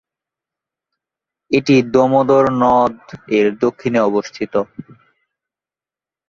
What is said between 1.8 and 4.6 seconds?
দামোদর নদ-এর দক্ষিণে অবস্থিত।